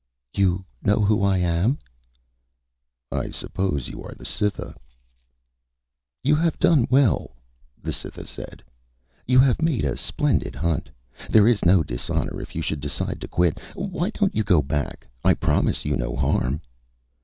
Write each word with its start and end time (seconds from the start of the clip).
"You 0.33 0.65
know 0.81 1.01
who 1.01 1.21
I 1.21 1.37
am?" 1.37 1.77
"I 3.11 3.29
suppose 3.29 3.87
you 3.87 4.01
are 4.01 4.15
the 4.15 4.25
Cytha." 4.25 4.73
"You 6.23 6.33
have 6.33 6.57
done 6.57 6.87
well," 6.89 7.35
the 7.79 7.93
Cytha 7.93 8.25
said. 8.25 8.63
"You've 9.27 9.61
made 9.61 9.85
a 9.85 9.95
splendid 9.95 10.55
hunt. 10.55 10.89
There 11.29 11.47
is 11.47 11.63
no 11.63 11.83
dishonor 11.83 12.41
if 12.41 12.55
you 12.55 12.63
should 12.63 12.81
decide 12.81 13.21
to 13.21 13.27
quit. 13.27 13.59
Why 13.75 14.09
don't 14.09 14.33
you 14.33 14.43
go 14.43 14.63
back? 14.63 15.05
I 15.23 15.35
promise 15.35 15.85
you 15.85 15.95
no 15.95 16.15
harm." 16.15 16.61